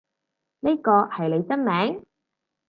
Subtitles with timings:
[0.61, 2.03] 呢個係你真名？